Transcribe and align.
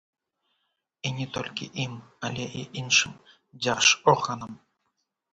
І 1.09 1.09
не 1.17 1.25
толькі 1.35 1.67
ім, 1.83 1.91
але 2.29 2.45
і 2.61 2.63
іншым 2.81 3.13
дзяржорганам. 3.63 4.57